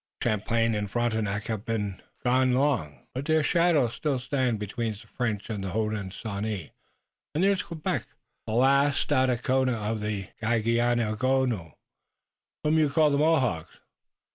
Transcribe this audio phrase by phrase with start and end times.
[0.23, 5.47] Champlain and Frontenac have been gone long, but their shadows still stand between the French
[5.47, 6.71] and the Hodenosaunee,
[7.35, 8.07] and there is Quebec,
[8.47, 11.75] the lost Stadacona of the Ganegaono,
[12.63, 13.77] whom you call the Mohawks.